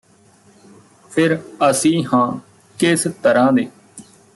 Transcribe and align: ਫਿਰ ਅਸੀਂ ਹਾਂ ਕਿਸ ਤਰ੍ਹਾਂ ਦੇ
ਫਿਰ 1.11 1.37
ਅਸੀਂ 1.69 2.03
ਹਾਂ 2.13 2.31
ਕਿਸ 2.77 3.07
ਤਰ੍ਹਾਂ 3.23 3.51
ਦੇ 3.51 3.67